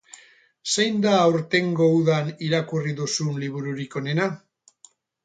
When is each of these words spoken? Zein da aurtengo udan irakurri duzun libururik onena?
Zein 0.75 0.95
da 1.05 1.11
aurtengo 1.25 1.89
udan 1.97 2.31
irakurri 2.47 2.95
duzun 3.01 3.37
libururik 3.45 3.99
onena? 4.03 4.27